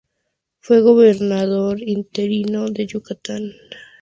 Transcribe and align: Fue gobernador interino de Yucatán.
Fue 0.61 0.81
gobernador 0.81 1.79
interino 1.79 2.71
de 2.71 2.87
Yucatán. 2.87 3.51